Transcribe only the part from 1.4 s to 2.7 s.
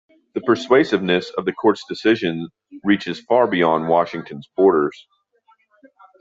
the Court's decisions